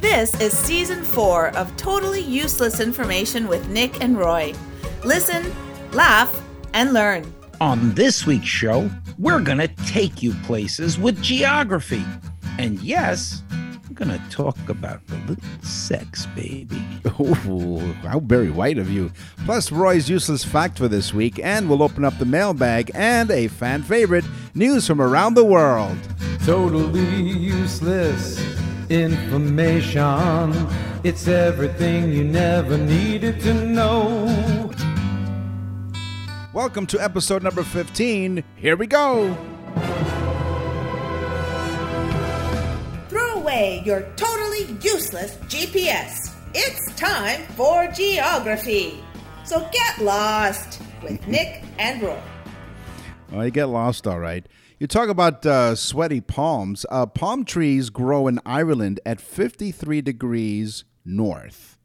[0.00, 4.54] This is season four of Totally Useless Information with Nick and Roy.
[5.04, 5.52] Listen,
[5.92, 6.42] laugh,
[6.72, 7.30] and learn.
[7.60, 12.02] On this week's show, we're going to take you places with geography.
[12.58, 16.82] And yes, I'm going to talk about a little sex, baby.
[17.20, 19.12] Ooh, how very white of you.
[19.44, 23.48] Plus, Roy's useless fact for this week, and we'll open up the mailbag and a
[23.48, 24.24] fan favorite
[24.54, 25.98] news from around the world.
[26.46, 28.59] Totally useless
[28.90, 30.52] information.
[31.04, 34.70] It's everything you never needed to know.
[36.52, 38.42] Welcome to episode number 15.
[38.56, 39.32] Here we go.
[43.08, 46.34] Throw away your totally useless GPS.
[46.52, 49.02] It's time for geography.
[49.44, 52.20] So get lost with Nick and Roy.
[53.32, 54.46] Oh, you get lost, all right.
[54.78, 56.84] You talk about uh, sweaty palms.
[56.90, 61.78] Uh, palm trees grow in Ireland at 53 degrees north.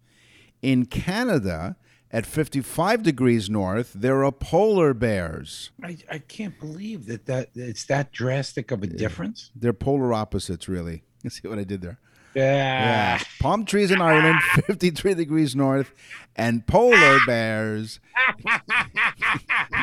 [0.61, 1.75] In Canada,
[2.09, 5.71] at 55 degrees north, there are polar bears.
[5.83, 9.51] I, I can't believe that, that it's that drastic of a difference.
[9.55, 11.03] They're polar opposites, really.
[11.23, 11.97] You see what I did there?
[12.36, 13.17] Yeah.
[13.17, 13.19] Yeah.
[13.39, 15.94] Palm trees in Ireland, 53 degrees north,
[16.36, 18.00] and polar bears.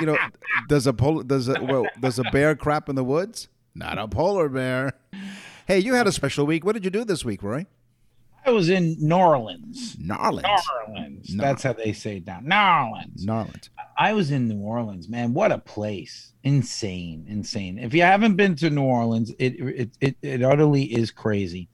[0.01, 0.19] you know,
[0.69, 3.49] does a pol- does a well, does a bear crap in the woods?
[3.75, 4.93] Not a polar bear.
[5.67, 6.65] Hey, you had a special week.
[6.65, 7.67] What did you do this week, Roy?
[8.45, 9.97] I was in New Orleans.
[10.01, 10.43] New Orleans.
[10.45, 11.37] New Orleans.
[11.37, 12.45] That's how they say it down.
[12.49, 13.25] New Orleans.
[13.25, 13.71] New Orleans.
[13.97, 15.33] I was in New Orleans, man.
[15.33, 16.33] What a place!
[16.43, 17.79] Insane, insane.
[17.79, 21.69] If you haven't been to New Orleans, it it it, it utterly is crazy.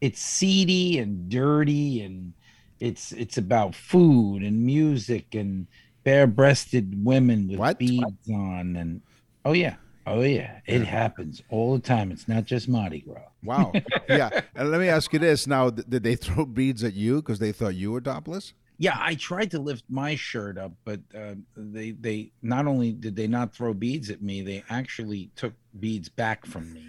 [0.00, 2.32] It's seedy and dirty, and
[2.80, 5.66] it's it's about food and music and
[6.04, 7.78] bare-breasted women with What?
[7.78, 9.00] beads on, and
[9.44, 9.76] oh yeah,
[10.06, 12.10] oh yeah, it happens all the time.
[12.12, 13.22] It's not just Mardi Gras.
[13.42, 13.72] Wow.
[14.08, 14.40] yeah.
[14.54, 17.52] And let me ask you this: Now, did they throw beads at you because they
[17.52, 18.54] thought you were topless?
[18.80, 23.16] Yeah, I tried to lift my shirt up, but uh, they they not only did
[23.16, 26.88] they not throw beads at me, they actually took beads back from me.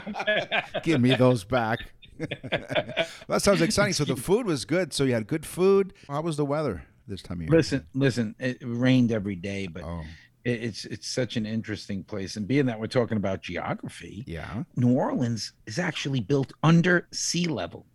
[0.82, 1.80] Give me those back.
[3.28, 3.92] that sounds exciting.
[3.92, 4.92] So the food was good.
[4.92, 5.94] So you had good food.
[6.08, 7.50] How was the weather this time of year?
[7.50, 8.34] listen, listen.
[8.38, 10.02] It rained every day, but Oh,
[10.44, 12.36] it, it's it's such an interesting place.
[12.36, 14.62] And being that we're talking about geography, yeah.
[14.76, 17.86] New Orleans is actually built under sea level.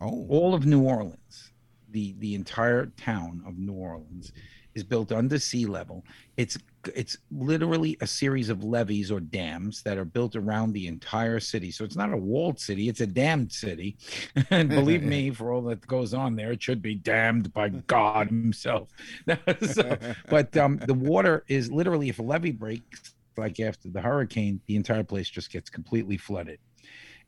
[0.00, 1.52] Oh, All of New Orleans,
[1.90, 4.32] the the entire town of New Orleans,
[4.74, 6.04] is built under sea level.
[6.36, 6.58] It's
[6.94, 11.70] it's literally a series of levees or dams that are built around the entire city.
[11.70, 13.96] So it's not a walled city; it's a damned city.
[14.50, 18.28] and believe me, for all that goes on there, it should be damned by God
[18.28, 18.88] Himself.
[19.70, 19.96] so,
[20.28, 24.76] but um, the water is literally, if a levee breaks, like after the hurricane, the
[24.76, 26.58] entire place just gets completely flooded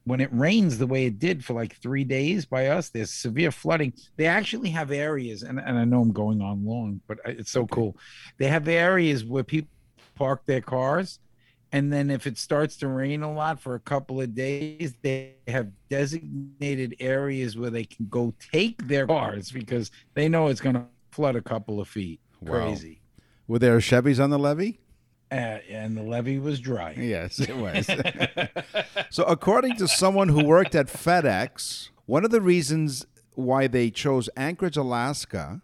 [0.09, 3.51] when it rains the way it did for like three days by us, there's severe
[3.51, 3.93] flooding.
[4.17, 7.67] They actually have areas, and, and I know I'm going on long, but it's so
[7.67, 7.97] cool.
[8.39, 9.71] They have areas where people
[10.15, 11.19] park their cars.
[11.71, 15.35] And then if it starts to rain a lot for a couple of days, they
[15.47, 20.77] have designated areas where they can go take their cars because they know it's going
[20.77, 22.21] to flood a couple of feet.
[22.41, 22.67] Wow.
[22.67, 23.03] Crazy.
[23.47, 24.81] were there Chevys on the levee?
[25.31, 26.95] Uh, and the levee was dry.
[26.97, 27.87] Yes, it was.
[29.11, 34.31] so, according to someone who worked at FedEx, one of the reasons why they chose
[34.37, 35.61] Anchorage, Alaska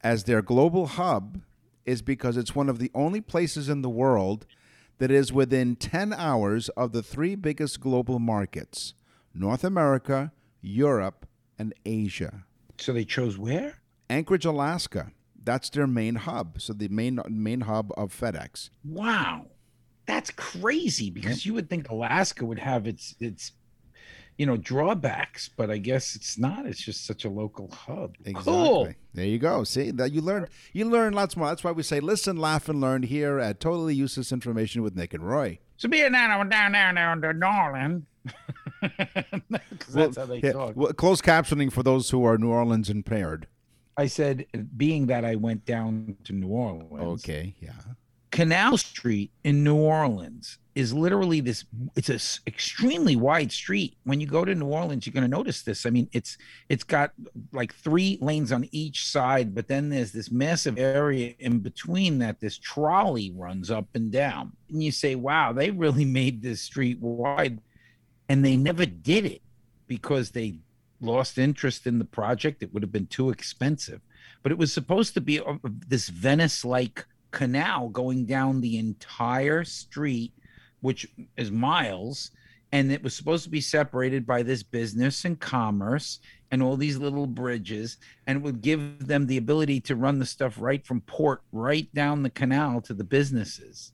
[0.00, 1.42] as their global hub
[1.84, 4.46] is because it's one of the only places in the world
[4.98, 8.94] that is within 10 hours of the three biggest global markets
[9.34, 11.26] North America, Europe,
[11.58, 12.44] and Asia.
[12.78, 13.80] So they chose where?
[14.10, 15.12] Anchorage, Alaska.
[15.48, 16.60] That's their main hub.
[16.60, 18.68] So the main main hub of FedEx.
[18.84, 19.46] Wow,
[20.04, 23.52] that's crazy because you would think Alaska would have its its
[24.36, 26.66] you know drawbacks, but I guess it's not.
[26.66, 28.16] It's just such a local hub.
[28.26, 28.52] Exactly.
[28.52, 28.88] Cool.
[29.14, 29.64] There you go.
[29.64, 31.48] See that you learn you learn lots more.
[31.48, 35.14] That's why we say listen, laugh, and learn here at Totally Useless Information with Nick
[35.14, 35.58] and Roy.
[35.78, 38.04] So being that I'm down there down to Norland,
[38.80, 40.76] 'cause that's how they Yeah, talk.
[40.76, 43.46] well, closed captioning for those who are New Orleans impaired.
[43.98, 44.46] I said,
[44.76, 47.72] being that I went down to New Orleans, Okay, yeah.
[48.30, 51.64] Canal Street in New Orleans is literally this
[51.96, 53.96] it's a s- extremely wide street.
[54.04, 55.84] When you go to new orleans you're going to notice this.
[55.86, 57.10] I mean it's it's got
[57.52, 62.38] like three lanes on each side but then there's this massive area in between that
[62.38, 64.52] this trolley runs up and down.
[64.70, 67.60] And you say wow they really made this street wide.
[68.28, 69.42] And they never did it
[69.88, 70.60] because they
[71.00, 74.00] lost interest in the project it would have been too expensive.
[74.42, 75.40] But it was supposed to be
[75.86, 80.32] this venice like canal going down the entire street
[80.80, 81.06] which
[81.36, 82.30] is miles
[82.72, 86.98] and it was supposed to be separated by this business and commerce and all these
[86.98, 87.96] little bridges
[88.26, 92.22] and would give them the ability to run the stuff right from port right down
[92.22, 93.92] the canal to the businesses.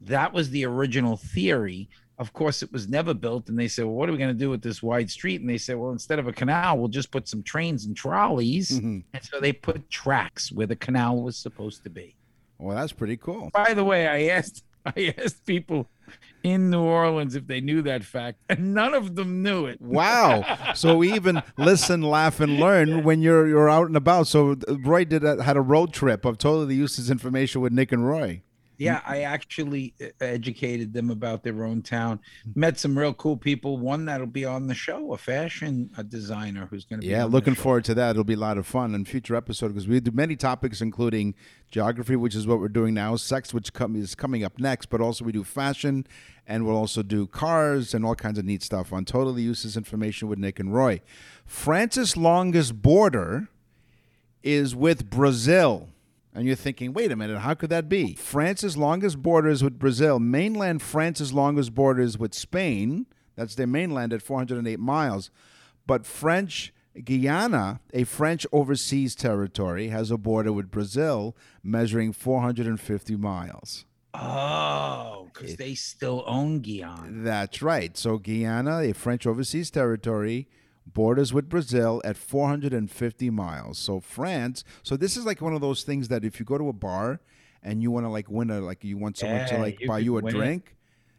[0.00, 3.94] That was the original theory of course it was never built and they said well
[3.94, 6.18] what are we going to do with this wide street and they said well instead
[6.18, 9.04] of a canal we'll just put some trains and trolleys Mhm.
[9.14, 12.16] and so they put tracks where the canal was supposed to be
[12.58, 13.50] Well, that's pretty cool.
[13.54, 15.88] by the way, I asked I asked people
[16.42, 19.78] in New Orleans if they knew that fact, and none of them knew it.
[19.82, 20.44] Wow.
[20.74, 24.28] so we even listen, laugh, and learn when you're you're out and about.
[24.28, 27.92] So Roy did a, had a road trip of totally the useless information with Nick
[27.92, 28.40] and Roy.
[28.78, 32.20] Yeah, I actually uh, educated them about their own town.
[32.54, 33.76] Met some real cool people.
[33.76, 37.10] One that'll be on the show, a fashion uh designer who's going to be.
[37.10, 38.10] Yeah, on the looking forward to that.
[38.10, 41.34] It'll be a lot of fun in future episode because we do many topics, including
[41.70, 45.00] geography, which is what we're doing now, sex, which com- is coming up next, but
[45.00, 46.06] also we do fashion,
[46.46, 50.28] and we'll also do cars and all kinds of neat stuff on totally useless information
[50.28, 51.00] with Nick and Roy.
[51.44, 53.48] France's longest border
[54.42, 55.88] is with Brazil.
[56.34, 58.14] And you're thinking, wait a minute, how could that be?
[58.14, 60.18] France's longest borders with Brazil.
[60.18, 63.06] Mainland France's longest borders with Spain.
[63.34, 65.30] That's their mainland at 408 miles.
[65.86, 66.72] But French
[67.04, 73.84] Guiana, a French overseas territory, has a border with Brazil measuring 450 miles.
[74.14, 77.08] Oh, because they still own Guiana.
[77.08, 77.96] That's right.
[77.96, 80.48] So Guiana, a French overseas territory,
[80.94, 83.78] borders with Brazil at 450 miles.
[83.78, 84.64] So France.
[84.82, 87.20] So this is like one of those things that if you go to a bar
[87.62, 89.98] and you want to like win a like you want someone to like you buy
[89.98, 90.30] you a it.
[90.30, 90.76] drink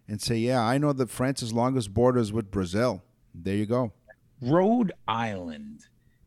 [0.08, 3.94] and say, "Yeah, I know that France's longest borders with Brazil." There you go.
[4.42, 5.86] Rhode Island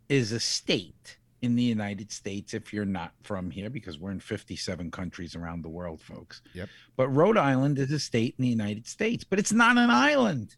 [0.09, 4.21] is a state in the United States if you're not from here, because we're in
[4.21, 6.41] 57 countries around the world, folks.
[6.55, 6.69] Yep.
[6.97, 10.55] But Rhode Island is a state in the United States, but it's not an island.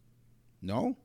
[0.60, 0.96] No?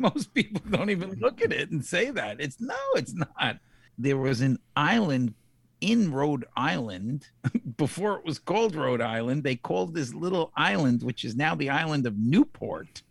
[0.14, 2.40] Most people don't even look at it and say that.
[2.40, 3.58] It's no, it's not.
[3.98, 5.34] There was an island
[5.82, 7.28] in Rhode Island
[7.76, 9.44] before it was called Rhode Island.
[9.44, 13.02] They called this little island, which is now the island of Newport,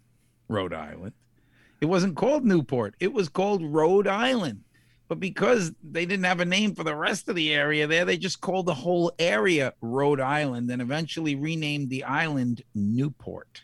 [0.48, 1.14] Rhode Island.
[1.80, 4.64] It wasn't called Newport, it was called Rhode Island.
[5.08, 8.18] But because they didn't have a name for the rest of the area there, they
[8.18, 13.62] just called the whole area Rhode Island and eventually renamed the island Newport.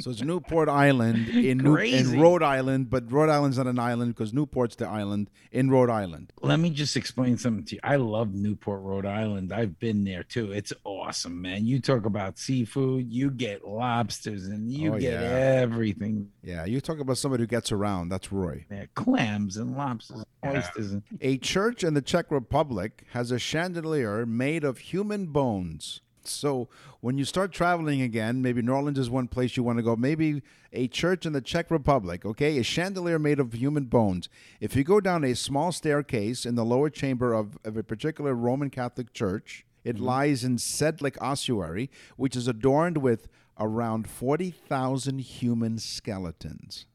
[0.00, 4.14] So it's Newport Island in New, in Rhode Island, but Rhode Island's not an island
[4.14, 6.32] because Newport's the island in Rhode Island.
[6.42, 7.80] Let me just explain something to you.
[7.84, 9.52] I love Newport, Rhode Island.
[9.52, 10.50] I've been there too.
[10.50, 11.64] It's awesome, man.
[11.64, 15.28] You talk about seafood, you get lobsters and you Oh, get yeah.
[15.62, 18.08] everything Yeah, you talk about somebody who gets around.
[18.08, 18.66] That's Roy.
[18.68, 18.88] there.
[18.96, 20.92] Clams and lobsters, oysters.
[20.92, 26.00] And, A church in the Czech Republic has a chandelier made of human bones.
[26.30, 26.68] So
[27.00, 29.96] when you start traveling again, maybe New Orleans is one place you want to go.
[29.96, 30.42] Maybe
[30.72, 32.58] a church in the Czech Republic, okay?
[32.58, 34.28] A chandelier made of human bones.
[34.60, 38.34] If you go down a small staircase in the lower chamber of, of a particular
[38.34, 40.04] Roman Catholic church, it mm-hmm.
[40.04, 43.28] lies in Sedlec ossuary, which is adorned with
[43.58, 46.86] around 40,000 human skeletons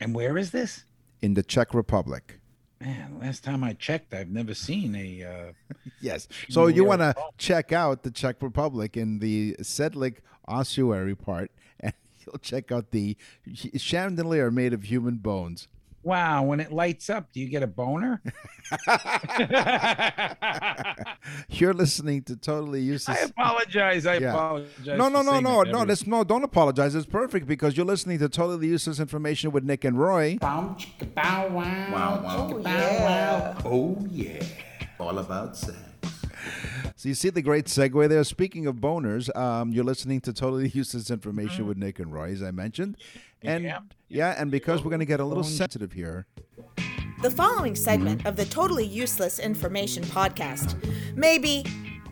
[0.00, 0.84] and where is this?
[1.20, 2.38] in the Czech Republic.
[2.80, 5.24] Man, last time I checked, I've never seen a.
[5.24, 5.52] Uh,
[6.00, 6.28] Yes.
[6.48, 11.92] So you want to check out the Czech Republic in the Sedlec ossuary part, and
[12.24, 13.16] you'll check out the
[13.76, 15.66] chandelier made of human bones.
[16.08, 18.20] Wow, when it lights up, do you get a boner?
[21.48, 23.18] You're listening to totally useless.
[23.18, 24.06] I apologize.
[24.06, 24.30] I Yeah.
[24.30, 24.86] apologize.
[24.86, 25.60] No, no, no, no, no.
[25.60, 25.88] everyone.
[25.88, 26.24] That's no.
[26.24, 26.94] Don't apologize.
[26.94, 30.38] It's perfect because you're listening to totally useless information with Nick and Roy.
[30.40, 31.92] Bow, chicka, bow, wow.
[31.92, 32.48] Wow, wow.
[32.50, 33.56] chicka, bow, wow.
[33.64, 34.42] Oh, yeah.
[34.98, 35.76] All about sex.
[36.98, 38.24] So you see the great segue there.
[38.24, 41.68] Speaking of boners, um, you're listening to totally useless information mm.
[41.68, 42.96] with Nick and Roy, as I mentioned,
[43.40, 43.78] and Yeah.
[44.08, 46.26] yeah, and because we're going to get a little sensitive here.
[47.22, 48.26] The following segment mm-hmm.
[48.26, 50.74] of the Totally Useless Information podcast
[51.14, 51.64] may be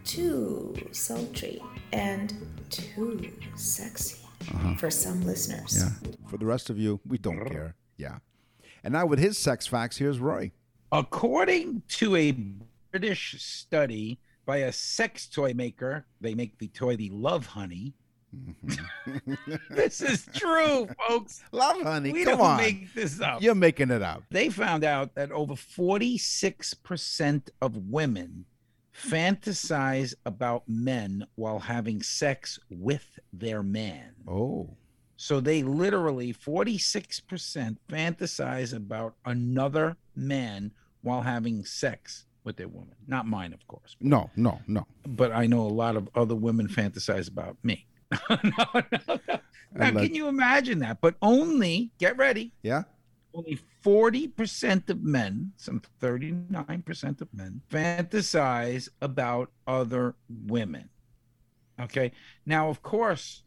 [0.04, 1.60] too sultry
[1.92, 2.32] and
[2.70, 4.24] too sexy
[4.54, 4.76] uh-huh.
[4.76, 5.82] for some listeners.
[5.82, 6.10] Yeah.
[6.28, 7.74] For the rest of you, we don't care.
[7.96, 8.18] Yeah.
[8.84, 10.52] And now with his sex facts, here's Roy.
[10.92, 12.36] According to a
[12.92, 17.94] British study by a sex toy maker, they make the toy the Love Honey.
[18.34, 19.34] Mm-hmm.
[19.70, 21.42] this is true, folks.
[21.52, 22.56] Love honey, We come on.
[22.58, 23.42] make this up.
[23.42, 24.22] You're making it up.
[24.30, 28.46] They found out that over 46% of women
[28.94, 34.12] fantasize about men while having sex with their man.
[34.26, 34.70] Oh.
[35.18, 40.72] So they literally 46% fantasize about another man
[41.02, 42.94] while having sex with their woman.
[43.06, 44.86] Not mine, of course, No, no, no.
[45.06, 47.86] but I know a lot of other women fantasize about me.
[48.30, 49.18] no, no, no.
[49.74, 51.00] Now, like- can you imagine that?
[51.02, 52.84] But only, get ready, Yeah.
[53.34, 60.14] only 40% of men, some 39% of men, fantasize about other
[60.46, 60.88] women.
[61.80, 62.12] Okay.
[62.46, 63.42] Now, of course,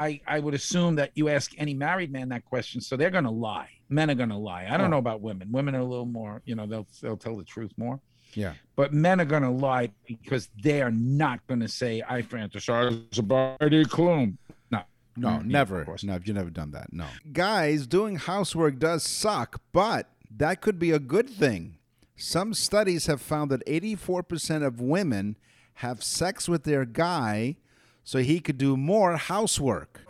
[0.00, 3.24] I, I would assume that you ask any married man that question, so they're going
[3.24, 3.68] to lie.
[3.88, 4.66] Men are going to lie.
[4.70, 4.90] I don't Oh.
[4.90, 5.52] know about women.
[5.52, 8.00] Women are a little more, you know, they'll they'll tell the truth more.
[8.34, 8.54] Yeah.
[8.76, 13.18] But men are going to lie because they are not going to say, I fantasize
[13.18, 14.36] about Heidi Klum.
[14.70, 14.82] No.
[15.16, 15.80] No, Mm, yeah, never.
[15.80, 16.04] of course.
[16.04, 16.92] No, you've never done that.
[16.92, 17.06] No.
[17.32, 21.78] Guys, doing housework does suck, but that could be a good thing.
[22.16, 25.36] Some studies have found that 84% of women
[25.74, 27.56] have sex with their guy
[28.04, 30.00] so he could do more housework.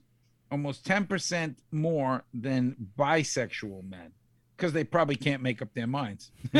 [0.51, 4.11] almost 10% more than bisexual men
[4.55, 6.31] because they probably can't make up their minds.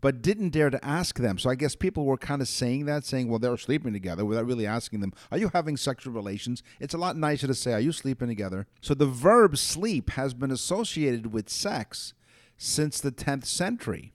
[0.00, 3.04] but didn't dare to ask them, so I guess people were kind of saying that,
[3.04, 6.94] saying, "Well, they're sleeping together," without really asking them, "Are you having sexual relations?" It's
[6.94, 10.50] a lot nicer to say, "Are you sleeping together?" So the verb "sleep" has been
[10.50, 12.14] associated with sex
[12.56, 14.12] since the 10th century.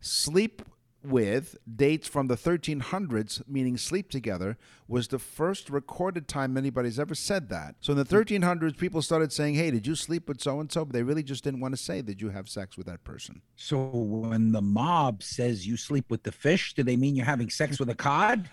[0.00, 0.62] Sleep
[1.08, 7.14] with dates from the 1300s, meaning sleep together, was the first recorded time anybody's ever
[7.14, 7.76] said that.
[7.80, 10.84] So in the 1300s, people started saying, Hey, did you sleep with so and so?
[10.84, 13.42] But they really just didn't want to say, Did you have sex with that person?
[13.56, 17.50] So when the mob says you sleep with the fish, do they mean you're having
[17.50, 18.48] sex with a cod?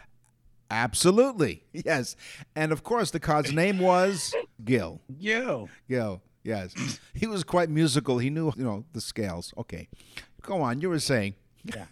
[0.69, 1.63] Absolutely.
[1.85, 2.15] Yes.
[2.55, 4.33] And of course, the cod's name was
[4.63, 5.01] Gil.
[5.19, 5.69] Gil.
[5.87, 6.21] Gil.
[6.43, 6.73] Yes.
[7.13, 8.17] He was quite musical.
[8.17, 9.53] He knew, you know, the scales.
[9.57, 9.87] Okay.
[10.41, 10.79] Go on.
[10.79, 11.35] You were saying.
[11.63, 11.85] Yeah.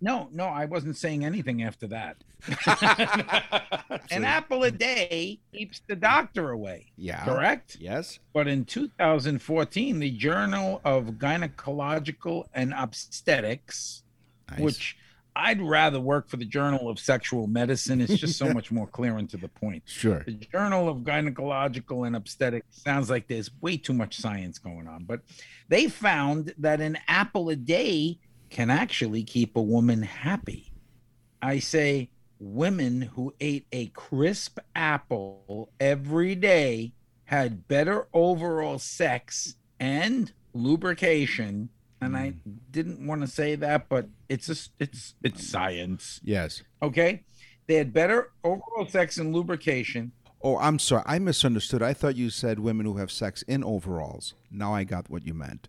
[0.00, 2.16] No, no, I wasn't saying anything after that.
[4.10, 6.86] An apple a day keeps the doctor away.
[6.96, 7.24] Yeah.
[7.24, 7.76] Correct?
[7.80, 8.20] Yes.
[8.32, 14.02] But in 2014, the Journal of Gynecological and Obstetrics,
[14.50, 14.60] Nice.
[14.60, 14.96] which
[15.34, 18.00] I'd rather work for the Journal of Sexual Medicine.
[18.00, 19.82] It's just so much more clear and to the point.
[19.86, 20.22] Sure.
[20.24, 25.04] The Journal of Gynecological and Obstetrics sounds like there's way too much science going on,
[25.04, 25.20] but
[25.68, 28.18] they found that an apple a day
[28.50, 30.72] can actually keep a woman happy.
[31.40, 36.92] I say women who ate a crisp apple every day
[37.24, 41.68] had better overall sex and lubrication.
[42.00, 42.58] And I mm.
[42.70, 46.20] didn't want to say that, but it's just it's it's science.
[46.22, 46.62] Yes.
[46.82, 47.24] Okay.
[47.66, 50.12] They had better overall sex and lubrication.
[50.40, 51.02] Oh, I'm sorry.
[51.04, 51.82] I misunderstood.
[51.82, 54.34] I thought you said women who have sex in overalls.
[54.50, 55.68] Now I got what you meant.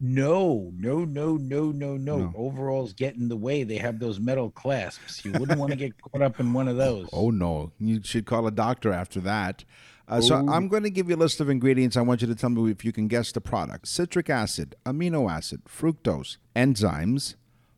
[0.00, 2.32] No, no, no, no, no, no.
[2.36, 3.64] Overalls get in the way.
[3.64, 5.24] They have those metal clasps.
[5.24, 7.08] You wouldn't want to get caught up in one of those.
[7.12, 9.64] Oh no, you should call a doctor after that.
[10.06, 10.48] Uh, so Oh.
[10.48, 11.96] I'm going to give you a list of ingredients.
[11.96, 15.28] I want you to tell me if you can guess the product: citric acid, amino
[15.30, 17.34] acid, fructose, enzymes,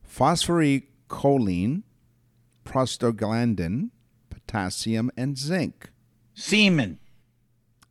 [0.07, 1.83] phosphorylcholine,
[2.65, 3.91] prostaglandin,
[4.29, 5.91] potassium, and zinc.
[6.35, 6.99] Semen.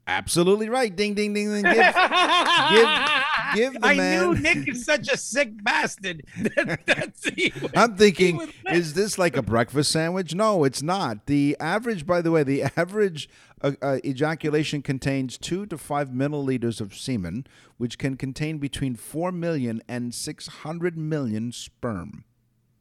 [0.10, 0.94] Absolutely right.
[0.96, 1.62] Ding, ding, ding, ding.
[1.64, 1.84] Give, give,
[3.54, 4.20] give the I man.
[4.20, 6.24] knew Nick is such a sick bastard.
[6.56, 10.34] That, that's he I'm thinking, is this like a breakfast sandwich?
[10.34, 11.28] No, it's not.
[11.28, 13.30] The average, by the way, the average
[13.62, 17.46] uh, uh, ejaculation contains two to five milliliters of semen,
[17.78, 22.24] which can contain between four million and six hundred million sperm.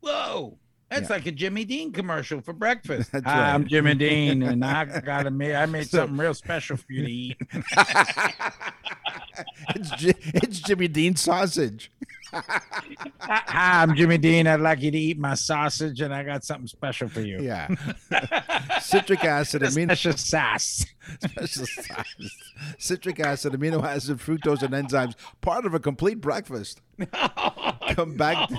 [0.00, 0.58] Whoa.
[0.90, 3.12] That's like a Jimmy Dean commercial for breakfast.
[3.12, 3.54] That's Hi, right.
[3.54, 7.04] I'm Jimmy Dean, and I got to make I made something real special for you
[7.04, 7.36] to eat.
[9.76, 9.90] It's
[10.34, 11.92] it's Jimmy Dean sausage.
[13.20, 14.46] Hi, I'm Jimmy Dean.
[14.46, 17.40] I'd like you to eat my sausage, and I got something special for you.
[17.40, 17.68] Yeah,
[18.80, 20.86] citric acid, amino Special sauce.
[21.20, 22.32] special size.
[22.78, 26.82] citric acid, amino acid, fructose, and enzymes, part of a complete breakfast.
[27.92, 28.50] come back,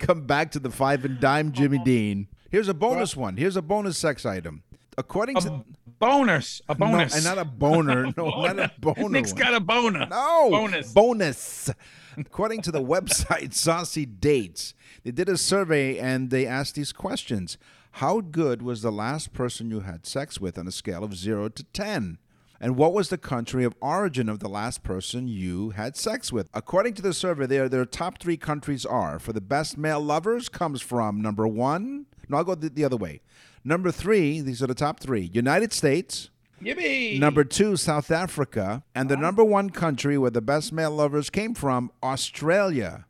[0.00, 1.84] come back to the five and dime Jimmy oh.
[1.84, 2.28] Dean.
[2.50, 3.36] Here's a bonus one.
[3.36, 4.62] Here's a bonus sex item.
[4.96, 5.64] According to
[6.00, 6.62] Bonus.
[6.66, 7.14] A no, bonus.
[7.14, 8.10] and not a boner.
[8.16, 9.08] No, not a boner.
[9.10, 9.42] Nick's one.
[9.42, 10.06] got a boner.
[10.06, 10.92] No, Bonus.
[10.92, 11.70] Bonus.
[12.16, 17.58] According to the website Saucy Dates, they did a survey and they asked these questions:
[17.92, 21.48] How good was the last person you had sex with on a scale of zero
[21.48, 22.18] to ten?
[22.62, 26.50] And what was the country of origin of the last person you had sex with?
[26.52, 30.48] According to the survey, their their top three countries are for the best male lovers
[30.48, 32.06] comes from number one.
[32.28, 33.22] No, I'll go the, the other way.
[33.64, 36.30] Number three, these are the top three: United States,
[36.62, 37.18] Yippee.
[37.18, 38.82] Number two, South Africa.
[38.94, 43.06] And the number one country where the best male lovers came from, Australia.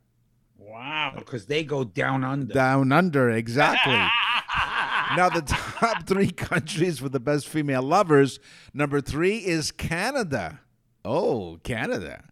[0.57, 2.53] Wow, because they go down under.
[2.53, 3.93] Down under, exactly.
[5.17, 8.39] now, the top three countries for the best female lovers
[8.73, 10.61] number three is Canada.
[11.03, 12.23] Oh, Canada.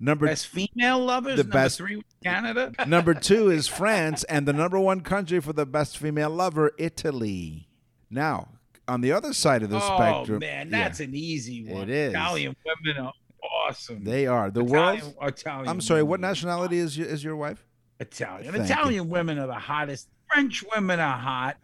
[0.00, 1.36] Number, Best female lovers.
[1.36, 2.72] The number best- three, Canada.
[2.86, 4.24] number two is France.
[4.24, 7.68] And the number one country for the best female lover, Italy.
[8.10, 8.48] Now,
[8.88, 10.40] on the other side of the oh spectrum.
[10.40, 11.82] man, yeah, that's an easy one.
[11.84, 12.12] It is.
[12.12, 13.12] Italian women are
[13.68, 14.04] awesome.
[14.04, 14.50] they are.
[14.50, 15.14] The world.
[15.22, 17.64] Italian I'm sorry, what nationality is your, is your wife?
[18.00, 18.52] Italian.
[18.52, 18.74] Thank you.
[18.74, 20.08] Italian women are the hottest.
[20.32, 21.56] French women are hot,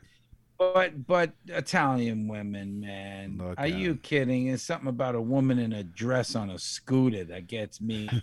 [0.59, 4.48] but but Italian women, man, Look are at you kidding?
[4.48, 8.09] It's something about a woman in a dress on a scooter that gets me.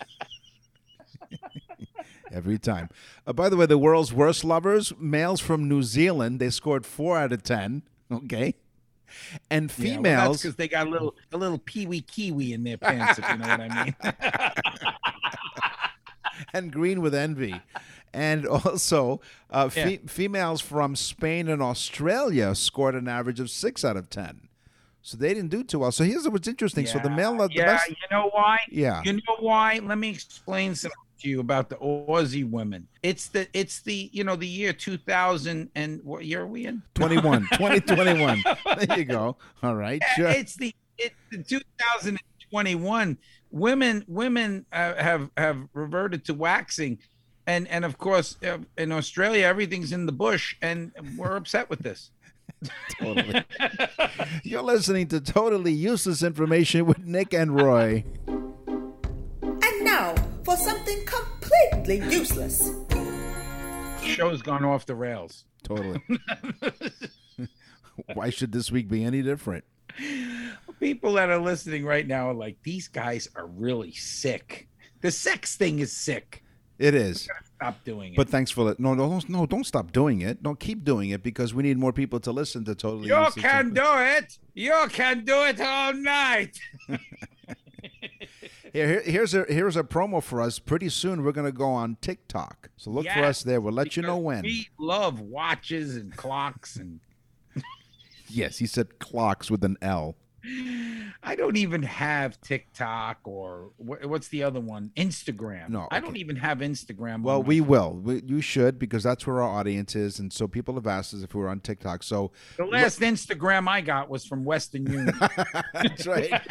[2.32, 2.90] Every time.
[3.26, 7.18] Uh, by the way, the world's worst lovers, males from New Zealand, they scored four
[7.18, 7.84] out of ten.
[8.12, 8.54] Okay,
[9.50, 10.42] and Yeah, well, females.
[10.42, 13.48] because they got a little a little peewee kiwi in their pants, if you know
[13.48, 13.96] what I mean.
[16.54, 17.62] and green with envy.
[18.14, 20.08] And also, uh, fe- Yeah.
[20.08, 24.48] females from Spain and Australia scored an average of six out of ten.
[25.02, 25.92] So they didn't do too well.
[25.92, 26.86] So here's what's interesting.
[26.86, 28.60] so the male, the yeah, best, you know why?
[28.70, 29.80] yeah, You know why?
[29.82, 32.88] Let me explain something to you about the Aussie women.
[33.04, 36.82] It's the it's the you know the year 2000 and what year are we in?
[36.96, 38.44] 21, 2021.
[38.86, 39.38] There you go.
[39.64, 40.28] All right, sure.
[40.28, 43.18] It's the it's the 2021.
[43.50, 47.00] Women women uh, have have reverted to waxing,
[47.46, 51.80] and and of course uh, in Australia everything's in the bush, and we're upset with
[51.80, 52.12] this.
[53.00, 53.44] Totally.
[54.44, 58.04] You're listening to totally useless information with Nick and Roy.
[60.48, 62.72] And now for something completely useless.
[64.04, 65.46] Show's gone off the rails.
[65.64, 66.02] Totally.
[68.14, 69.64] Why should this week be any different?
[70.80, 74.68] people that are listening right now are like, these guys are really sick.
[75.02, 76.44] The sex thing is sick.
[76.78, 77.28] It is.
[77.56, 78.16] Stop doing it.
[78.16, 78.80] But thanks for it.
[78.80, 80.44] No, no, don't- no, don't stop doing it.
[80.44, 83.74] Don't keep doing it because we need more people to listen to Totally you can
[83.74, 84.38] do it.
[84.54, 86.60] You can do it all night.
[88.78, 90.60] Here, here- here's a here's a promo for us.
[90.60, 92.70] Pretty soon we're gonna go on TikTok.
[92.78, 93.60] So look for us there.
[93.60, 94.44] We'll let you know when.
[94.44, 97.00] We love watches and clocks, and
[98.30, 100.16] Yes, he said clocks with an L.
[101.24, 104.92] I don't even have TikTok or wh- what's the other one?
[104.96, 105.70] Instagram.
[105.70, 107.22] No, I don't even have Instagram.
[107.24, 107.68] Well, we phone.
[107.68, 107.94] will.
[107.94, 111.24] We, you should because that's where our audience is, and so people have asked us
[111.24, 112.04] if we were on TikTok.
[112.04, 115.14] So The last Instagram I got was from Western Union.
[115.74, 116.42] that's right.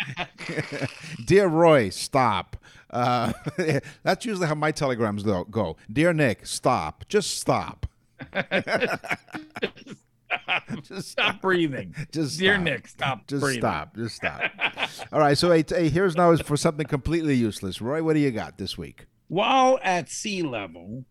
[1.25, 2.57] Dear Roy, stop.
[2.91, 3.33] Uh,
[4.03, 5.77] that's usually how my telegrams go.
[5.93, 7.05] Dear Nick, stop.
[7.09, 7.87] Just stop.
[10.83, 11.95] Just stop breathing.
[12.13, 12.65] Just Dear stop.
[12.65, 13.61] Nick, stop Just breathing.
[13.63, 13.97] stop.
[13.97, 14.43] Just stop.
[15.13, 15.37] All right.
[15.37, 17.81] So hey, hey, here's now is for something completely useless.
[17.81, 19.07] Roy, what do you got this week?
[19.29, 21.05] While at sea level,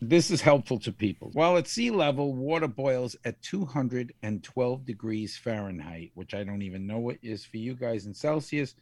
[0.00, 1.30] this is helpful to people.
[1.32, 6.98] While at sea level, water boils at 212 degrees Fahrenheit, which I don't even know
[6.98, 8.74] what is for you guys in Celsius,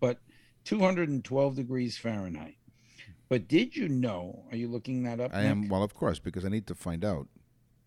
[0.00, 0.18] but
[0.64, 2.56] 212 degrees Fahrenheit.
[3.28, 4.44] But did you know?
[4.50, 5.30] Are you looking that up?
[5.34, 7.28] I am well, of course, because I need to find out.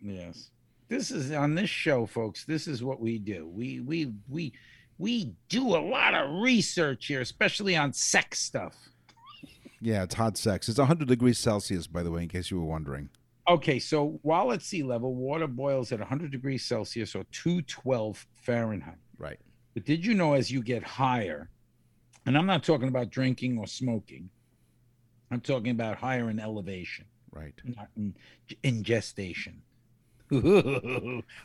[0.02, 0.50] Yes.
[0.90, 2.46] This is on this show, folks.
[2.46, 3.48] This is what we do.
[3.48, 4.54] We we we
[4.98, 8.76] we do a lot of research here, especially on sex stuff.
[9.82, 10.70] Yeah, it's hot sex.
[10.70, 13.10] It's 100 degrees Celsius, by the way, in case you were wondering.
[13.50, 18.96] Okay, so while at sea level, water boils at 100 degrees Celsius or 212 Fahrenheit.
[19.18, 19.40] Right.
[19.74, 21.50] But did you know as you get higher,
[22.26, 24.30] and I'm not talking about drinking or smoking,
[25.32, 27.54] I'm talking about higher in elevation, Right.
[27.66, 28.16] not in,
[28.64, 29.62] in gestation.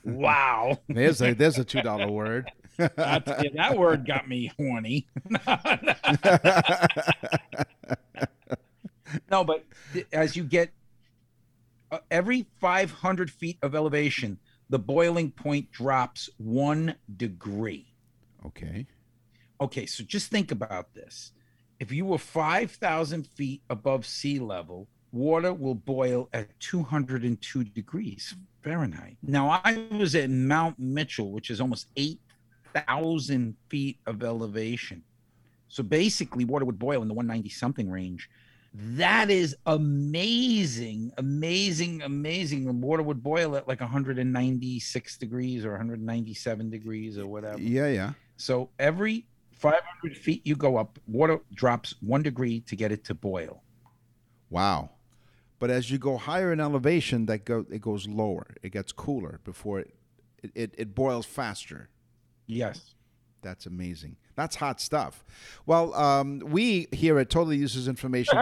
[0.05, 0.79] Wow.
[0.89, 2.51] There's a there's a two dollar word.
[2.77, 5.07] That word got me horny.
[9.31, 9.65] no, but
[10.13, 10.71] as you get
[11.91, 14.39] uh, every 500 feet of elevation,
[14.71, 17.95] the boiling point drops one degree.
[18.47, 18.87] okay.
[19.61, 21.33] Okay, so just think about this.
[21.81, 29.17] If you were 5,000 feet above sea level, water will boil at 202 degrees Fahrenheit.
[29.23, 35.03] Now, I was at Mount Mitchell, which is almost 8,000 feet of elevation.
[35.69, 38.29] So basically, water would boil in the 190 something range.
[38.75, 42.65] That is amazing, amazing, amazing.
[42.67, 47.61] The water would boil at like 196 degrees or 197 degrees or whatever.
[47.61, 48.13] Yeah, yeah.
[48.37, 53.15] So every 500 feet you go up, water drops one degree to get it to
[53.15, 53.63] boil.
[54.51, 54.91] Wow.
[55.59, 58.47] But as you go higher in elevation, that go it goes lower.
[58.63, 59.95] It gets cooler before it
[60.43, 61.89] it, it, it boils faster.
[62.47, 62.95] Yes.
[63.43, 64.17] That's amazing.
[64.35, 65.25] That's hot stuff.
[65.67, 68.39] Well, um, we here at Totally Uses Information.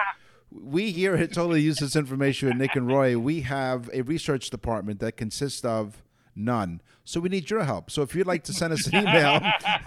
[0.50, 3.18] we here at Totally Uses Information with Nick and Roy.
[3.18, 6.02] We have a research department that consists of
[6.34, 6.80] none.
[7.04, 7.90] So we need your help.
[7.90, 9.40] So if you'd like to send us an email,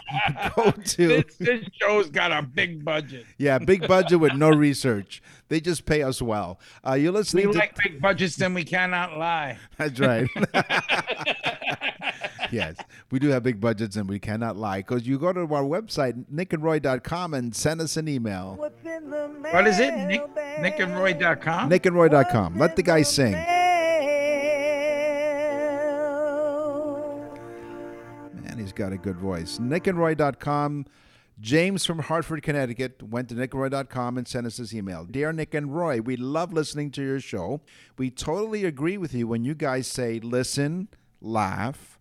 [0.55, 3.25] go to This, this show's got a big budget.
[3.37, 5.21] yeah, big budget with no research.
[5.47, 6.59] They just pay us well.
[6.85, 9.57] Uh, you're We to like big budgets, then we cannot lie.
[9.77, 10.27] That's right.
[12.51, 12.75] yes,
[13.11, 16.25] we do have big budgets and we cannot lie because you go to our website,
[16.33, 18.55] nickandroy.com, and send us an email.
[18.55, 19.95] What is it?
[20.07, 21.69] Nick, nickandroy.com?
[21.69, 22.57] Nickandroy.com.
[22.57, 23.33] Let the guy sing.
[28.53, 29.57] Man, he's got a good voice.
[29.57, 30.85] Nickandroy.com.
[31.39, 35.05] James from Hartford, Connecticut went to nickandroy.com and sent us this email.
[35.05, 37.61] Dear Nick and Roy, we love listening to your show.
[37.97, 40.89] We totally agree with you when you guys say listen,
[41.19, 41.97] laugh,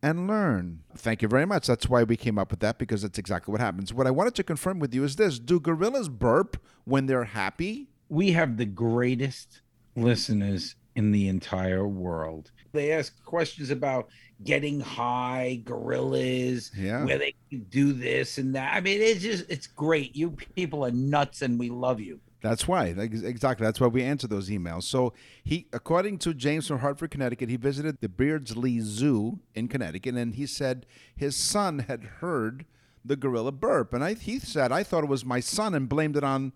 [0.00, 0.84] and learn.
[0.96, 1.66] Thank you very much.
[1.66, 3.92] That's why we came up with that because that's exactly what happens.
[3.92, 7.88] What I wanted to confirm with you is this Do gorillas burp when they're happy?
[8.08, 9.62] we have the greatest
[9.96, 12.50] listeners in the entire world.
[12.72, 14.08] They ask questions about
[14.42, 17.04] getting high, gorillas, Yeah.
[17.04, 18.74] where they can do this and that.
[18.74, 20.14] I mean, it's just it's great.
[20.16, 22.20] You people are nuts, and we love you.
[22.42, 22.86] That's why.
[22.88, 23.64] Exactly.
[23.64, 24.82] That's why we answer those emails.
[24.82, 30.14] So he, according to James from Hartford, Connecticut, he visited the Beardsley Zoo in Connecticut,
[30.14, 30.84] and he said
[31.16, 32.66] his son had heard
[33.04, 36.16] the gorilla burp, and I, he said I thought it was my son, and blamed
[36.16, 36.52] it on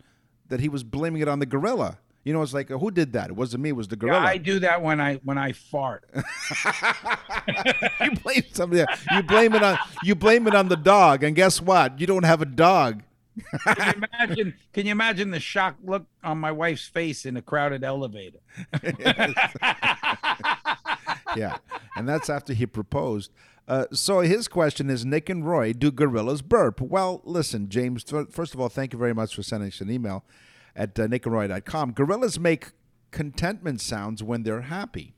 [0.48, 1.98] that he was blaming it on the gorilla.
[2.28, 3.30] You know, it's like who did that?
[3.30, 3.70] It wasn't me.
[3.70, 4.18] It was the gorilla.
[4.18, 6.04] I do that when I when I fart.
[8.04, 8.82] you blame somebody.
[8.82, 9.02] else.
[9.10, 9.78] You blame it on.
[10.02, 11.98] You blame it on the dog, and guess what?
[11.98, 13.02] You don't have a dog.
[13.64, 14.54] Can you imagine?
[14.74, 18.40] Can you imagine the shocked look on my wife's face in a crowded elevator?
[21.34, 21.56] yeah,
[21.96, 23.30] and that's after he proposed.
[23.66, 26.82] Uh, so his question is, Nick and Roy, do gorillas burp?
[26.82, 28.04] Well, listen, James.
[28.04, 30.24] th- First of all, thank you very much for sending us an email
[30.78, 31.92] at uh, nickandroy.com.
[31.92, 32.70] Gorillas make
[33.10, 35.14] contentment sounds when they're happy.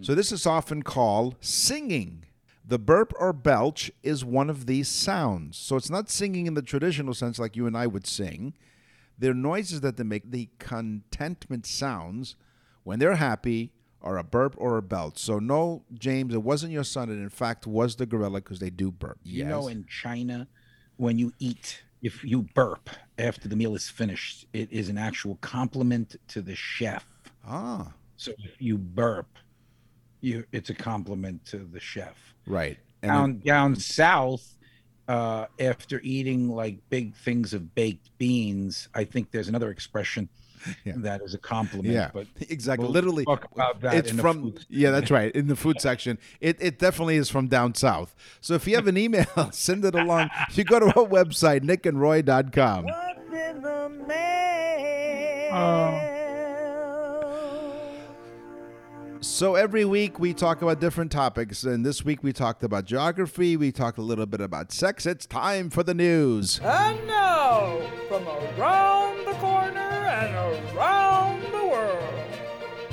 [0.00, 2.24] So this is often called singing.
[2.64, 5.56] The burp or belch is one of these sounds.
[5.56, 8.54] So it's not singing in the traditional sense like you and I would sing.
[9.16, 10.32] They're noises that they make.
[10.32, 12.34] The contentment sounds
[12.82, 13.70] when they're happy
[14.02, 15.18] are a burp or a belch.
[15.18, 17.08] So no, James, it wasn't your son.
[17.08, 19.18] It in fact was the gorilla because they do burp.
[19.22, 20.48] You know, in China,
[20.96, 25.36] when you eat, if you burp after the meal is finished, it is an actual
[25.40, 27.04] compliment to the chef.
[27.46, 29.28] ah, So if you burp,
[30.20, 32.16] you it's a compliment to the chef.
[32.46, 32.78] right.
[33.02, 34.56] And Down down south,
[35.06, 40.28] uh, after eating like big things of baked beans, I think there's another expression
[40.84, 40.94] Yeah.
[40.98, 41.92] that is a compliment.
[41.94, 42.84] Yeah, but exactly.
[42.84, 44.42] we'll Literally, talk about that it's in the from.
[44.42, 45.34] food Yeah, that's right.
[45.34, 48.14] In the food section, it it definitely is from down south.
[48.40, 50.30] So if you have an email, send it along.
[50.52, 52.84] You go to our website, nickandroy.com.
[52.84, 55.50] What's in the mail?
[55.52, 56.12] Oh.
[59.20, 63.56] So every week we talk about different topics, and this week we talked about geography.
[63.56, 65.04] We talked a little bit about sex.
[65.06, 66.60] It's time for the news.
[66.62, 69.85] And now, from around the corner and
[70.56, 72.24] around the world,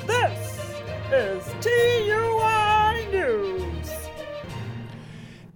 [0.06, 0.60] this
[1.12, 3.90] is TUI News.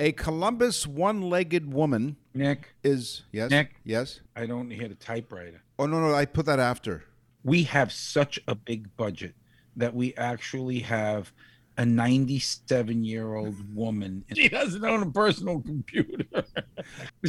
[0.00, 3.74] A Columbus one-legged woman Nick, is yes, Nick?
[3.84, 4.20] yes.
[4.36, 5.60] I don't hear the typewriter.
[5.78, 7.04] Oh no, no, I put that after.
[7.44, 9.34] We have such a big budget
[9.76, 11.32] that we actually have
[11.78, 14.24] a 97 year old woman.
[14.34, 16.24] She doesn't own a personal computer.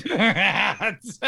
[0.06, 1.20] That's,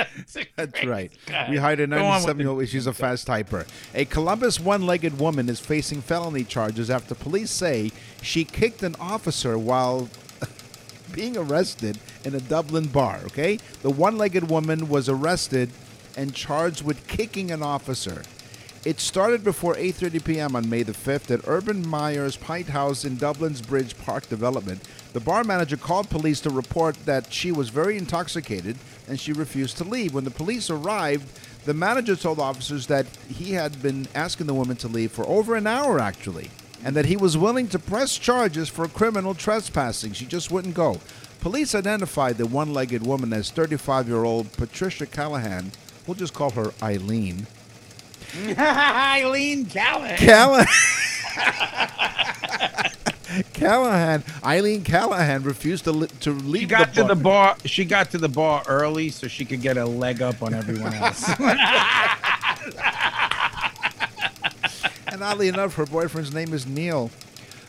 [0.56, 1.12] That's right.
[1.50, 2.68] We hired a Go on with 97 year old.
[2.68, 3.68] She's a fast typer.
[3.94, 7.92] A Columbus one legged woman is facing felony charges after police say
[8.24, 10.10] she kicked an officer while
[11.14, 13.20] being arrested in a Dublin bar.
[13.26, 13.60] Okay?
[13.84, 15.70] The one legged woman was arrested
[16.18, 18.24] and charged with kicking an officer.
[18.84, 20.56] It started before 8:30 p.m.
[20.56, 24.82] on May the 5th at Urban Meyer's Pint House in Dublin's Bridge Park development.
[25.14, 29.78] The bar manager called police to report that she was very intoxicated and she refused
[29.78, 30.16] to leave.
[30.16, 31.30] When the police arrived,
[31.66, 35.54] the manager told officers that he had been asking the woman to leave for over
[35.56, 36.50] an hour actually,
[36.84, 40.14] and that he was willing to press charges for criminal trespassing.
[40.14, 41.00] She just wouldn't go.
[41.40, 45.72] Police identified the one-legged woman as 35-year-old Patricia Callahan.
[46.08, 47.46] We'll just call her Eileen.
[48.58, 50.18] Eileen Callahan.
[50.18, 50.68] Callahan.
[53.54, 57.56] Callahan, Eileen Callahan refused to li- to leave She got the to the bar.
[57.66, 60.94] She got to the bar early so she could get a leg up on everyone
[60.94, 61.30] else.
[65.08, 67.10] and oddly enough, her boyfriend's name is Neil.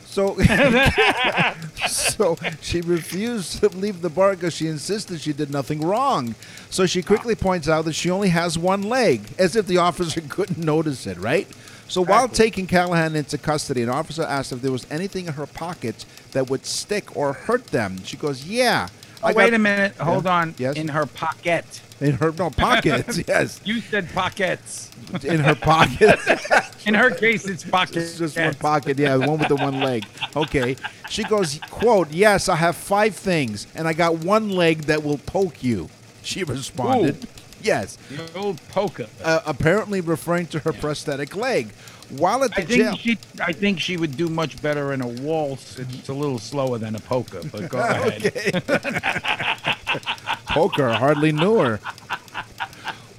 [0.05, 0.35] So,
[2.17, 6.35] so she refused to leave the bar because she insisted she did nothing wrong.
[6.71, 10.21] So she quickly points out that she only has one leg, as if the officer
[10.29, 11.47] couldn't notice it, right?
[11.89, 15.47] So while taking Callahan into custody, an officer asked if there was anything in her
[15.47, 18.03] pockets that would stick or hurt them.
[18.05, 18.89] She goes, "Yeah."
[19.23, 19.97] oh, I wait got- a minute.
[19.97, 20.35] Hold Yeah.
[20.35, 20.55] on.
[20.57, 20.77] Yes.
[20.77, 21.67] In her pocket.
[22.03, 23.61] In her no pockets, yes.
[23.65, 24.91] You said pockets.
[25.25, 26.19] In her pocket.
[26.87, 28.19] In her case, it's pockets.
[28.19, 30.05] Just one pocket, yeah, the one with the one leg.
[30.35, 30.77] Okay.
[31.09, 35.19] She goes, quote, yes, I have five things, and I got one leg that will
[35.19, 35.89] poke you.
[36.23, 37.25] She responded.
[37.25, 37.29] Ooh.
[37.63, 37.97] Yes.
[38.11, 39.07] The old poker.
[39.23, 41.69] Uh, apparently referring to her prosthetic leg.
[42.11, 42.97] While at the I think jail.
[42.97, 43.19] she.
[43.41, 45.79] I think she would do much better in a waltz.
[45.79, 48.33] It's a little slower than a polka, but go ahead.
[50.53, 51.81] Poker hardly knew her.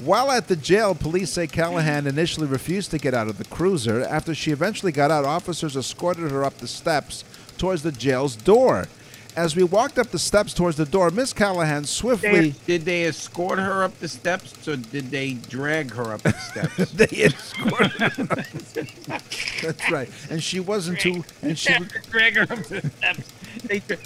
[0.03, 4.03] While at the jail, police say Callahan initially refused to get out of the cruiser.
[4.03, 7.23] After she eventually got out, officers escorted her up the steps
[7.57, 8.87] towards the jail's door.
[9.35, 12.53] As we walked up the steps towards the door, Miss Callahan swiftly.
[12.67, 16.91] did they escort her up the steps, or did they drag her up the steps?
[16.93, 18.45] they escorted her.
[19.63, 20.09] That's right.
[20.29, 21.23] And she wasn't too.
[21.41, 21.73] And she.
[22.11, 23.33] drag her up the steps.
[23.63, 23.97] They dra-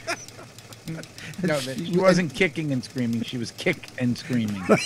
[1.43, 3.21] no, she wasn't kicking and screaming.
[3.23, 4.62] She was kick and screaming.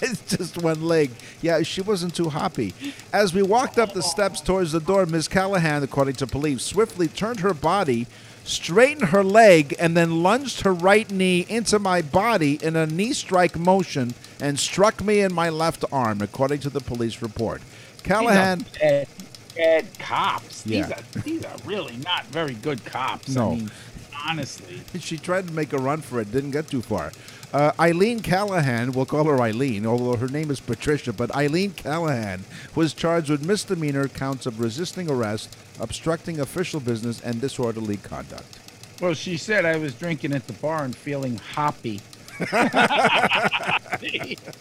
[0.00, 1.10] It's just one leg.
[1.42, 2.74] Yeah, she wasn't too happy.
[3.12, 7.08] As we walked up the steps towards the door, Miss Callahan, according to police, swiftly
[7.08, 8.06] turned her body,
[8.44, 13.12] straightened her leg, and then lunged her right knee into my body in a knee
[13.12, 17.60] strike motion and struck me in my left arm, according to the police report.
[18.04, 18.58] Callahan.
[18.58, 19.08] These are bad,
[19.56, 20.62] bad cops.
[20.62, 23.28] These are these are really not very good cops.
[23.28, 23.52] No.
[23.52, 23.70] I mean,
[24.28, 24.80] honestly.
[25.00, 27.12] She tried to make a run for it, didn't get too far.
[27.52, 32.44] Uh, Eileen Callahan, we'll call her Eileen, although her name is Patricia, but Eileen Callahan
[32.74, 38.58] was charged with misdemeanor counts of resisting arrest, obstructing official business, and disorderly conduct.
[39.00, 42.00] Well, she said I was drinking at the bar and feeling hoppy.
[42.52, 43.78] I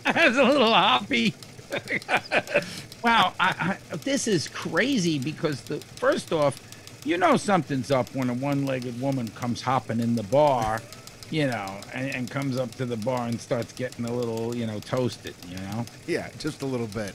[0.06, 1.34] was a little hoppy.
[3.04, 6.62] wow, I, I, this is crazy because the first off,
[7.04, 10.82] you know something's up when a one-legged woman comes hopping in the bar,
[11.30, 14.66] you know, and, and comes up to the bar and starts getting a little, you
[14.66, 15.86] know, toasted, you know.
[16.06, 17.14] Yeah, just a little bit.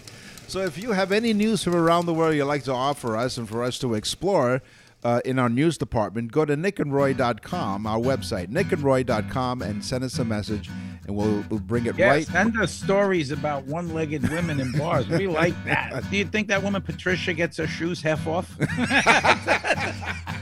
[0.48, 3.38] So if you have any news from around the world you'd like to offer us
[3.38, 4.60] and for us to explore
[5.04, 10.24] uh, in our news department, go to nickandroy.com, our website, nickandroy.com, and send us a
[10.24, 10.70] message,
[11.06, 12.26] and we'll, we'll bring it Yeah, right.
[12.26, 15.08] send us stories about one-legged women in bars.
[15.08, 16.02] We like that.
[16.10, 18.56] Do you think that woman Patricia gets her shoes half off?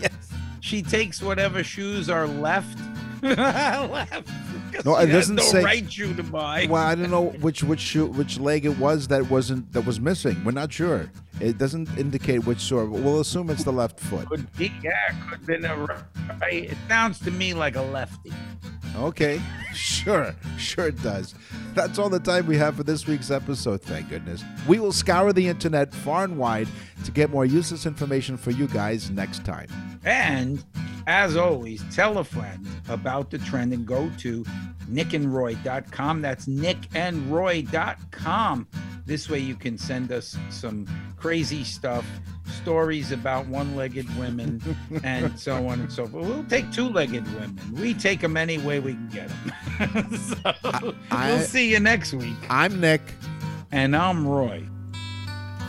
[0.00, 0.12] Yes.
[0.60, 2.78] She takes whatever shoes are left.
[3.22, 4.28] left.
[4.84, 6.66] No, it doesn't no say- right shoe to buy.
[6.70, 10.00] Well, I don't know which which shoe, which leg it was that wasn't that was
[10.00, 10.42] missing.
[10.44, 11.10] We're not sure.
[11.40, 12.90] It doesn't indicate which sort.
[12.90, 14.28] We'll assume it's the left foot.
[14.28, 15.76] Could be, yeah, could have been a
[16.40, 16.64] right.
[16.70, 18.32] It sounds to me like a lefty.
[18.96, 19.40] Okay,
[19.74, 21.34] sure, sure it does.
[21.74, 24.42] That's all the time we have for this week's episode, thank goodness.
[24.66, 26.68] We will scour the internet far and wide
[27.04, 29.68] to get more useless information for you guys next time.
[30.04, 30.62] And
[31.06, 34.44] as always, tell a friend about the trend and go to
[34.90, 36.22] nickandroy.com.
[36.22, 38.66] That's nickandroy.com.
[39.06, 40.86] This way you can send us some
[41.16, 42.04] crazy stuff,
[42.62, 44.60] stories about one legged women,
[45.04, 46.26] and so on and so forth.
[46.26, 47.58] We'll take two legged women.
[47.74, 50.14] We take them any way we can get them.
[50.16, 50.36] so
[51.10, 52.36] I- we'll see you next week.
[52.48, 53.00] I'm Nick.
[53.72, 54.66] And I'm Roy.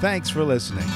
[0.02, 0.88] Thanks for listening.